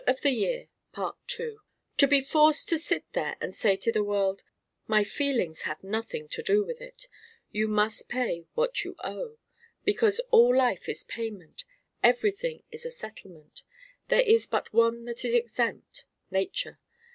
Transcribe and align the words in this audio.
To 0.07 2.07
be 2.09 2.21
forced 2.21 2.69
to 2.69 2.79
sit 2.79 3.05
there 3.13 3.37
and 3.39 3.53
say 3.53 3.75
to 3.75 3.91
the 3.91 4.03
world: 4.03 4.41
My 4.87 5.03
feelings 5.03 5.61
have 5.69 5.83
nothing 5.83 6.27
to 6.29 6.41
do 6.41 6.63
with 6.63 6.81
it: 6.81 7.07
you 7.51 7.67
must 7.67 8.09
pay 8.09 8.47
what 8.55 8.83
you 8.83 8.95
owe! 9.03 9.37
Because 9.85 10.19
all 10.31 10.57
life 10.57 10.89
is 10.89 11.03
payment; 11.03 11.65
everything 12.01 12.63
is 12.71 12.83
a 12.83 12.89
settlement. 12.89 13.61
There 14.07 14.21
is 14.23 14.47
but 14.47 14.73
one 14.73 15.05
that 15.05 15.23
is 15.23 15.35
exempt 15.35 16.05
Nature. 16.31 16.79